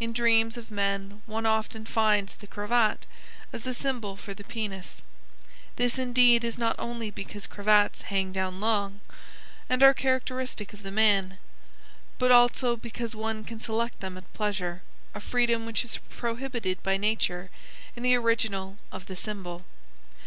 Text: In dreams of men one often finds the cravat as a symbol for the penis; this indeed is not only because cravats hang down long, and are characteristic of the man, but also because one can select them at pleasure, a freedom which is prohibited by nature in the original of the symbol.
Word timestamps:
In 0.00 0.14
dreams 0.14 0.56
of 0.56 0.70
men 0.70 1.20
one 1.26 1.44
often 1.44 1.84
finds 1.84 2.34
the 2.34 2.46
cravat 2.46 3.04
as 3.52 3.66
a 3.66 3.74
symbol 3.74 4.16
for 4.16 4.32
the 4.32 4.42
penis; 4.42 5.02
this 5.76 5.98
indeed 5.98 6.42
is 6.42 6.56
not 6.56 6.74
only 6.78 7.10
because 7.10 7.46
cravats 7.46 8.00
hang 8.08 8.32
down 8.32 8.60
long, 8.60 9.00
and 9.68 9.82
are 9.82 9.92
characteristic 9.92 10.72
of 10.72 10.82
the 10.84 10.90
man, 10.90 11.36
but 12.18 12.30
also 12.32 12.76
because 12.78 13.14
one 13.14 13.44
can 13.44 13.60
select 13.60 14.00
them 14.00 14.16
at 14.16 14.32
pleasure, 14.32 14.80
a 15.14 15.20
freedom 15.20 15.66
which 15.66 15.84
is 15.84 15.98
prohibited 16.08 16.82
by 16.82 16.96
nature 16.96 17.50
in 17.94 18.02
the 18.02 18.14
original 18.16 18.78
of 18.90 19.04
the 19.04 19.16
symbol. 19.16 19.66